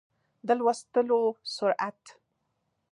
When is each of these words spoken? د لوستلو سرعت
د 0.47 0.49
لوستلو 0.59 1.19
سرعت 1.55 2.01